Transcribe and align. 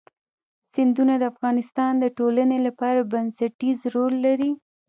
سیندونه 0.73 1.13
د 1.17 1.23
افغانستان 1.33 1.91
د 1.99 2.05
ټولنې 2.17 2.57
لپاره 2.67 3.07
بنسټيز 3.11 3.79
رول 3.95 4.13
لري. 4.25 4.51